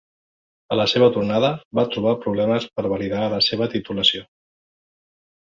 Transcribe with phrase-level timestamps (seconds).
[0.75, 4.29] A la seva tornada va trobar problemes per validar la seva titulació.